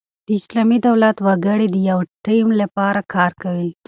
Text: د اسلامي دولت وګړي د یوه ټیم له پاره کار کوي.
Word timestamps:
د 0.27 0.29
اسلامي 0.39 0.77
دولت 0.87 1.17
وګړي 1.25 1.67
د 1.71 1.77
یوه 1.89 2.05
ټیم 2.25 2.47
له 2.59 2.65
پاره 2.75 3.01
کار 3.13 3.31
کوي. 3.41 3.69